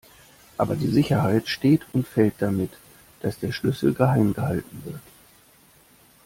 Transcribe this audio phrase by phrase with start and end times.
[0.57, 2.71] Aber die Sicherheit steht und fällt damit,
[3.19, 4.99] dass der Schlüssel geheim gehalten wird.